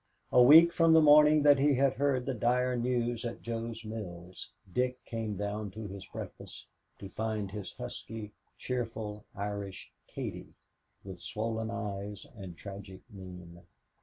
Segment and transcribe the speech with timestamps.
[0.31, 4.49] A week from the morning that he had heard the dire news at Jo's Mills,
[4.73, 6.65] Dick came down to his breakfast
[6.97, 10.55] to find his husky, cheerful, Irish Katie
[11.03, 13.61] with swollen eyes and tragic mien.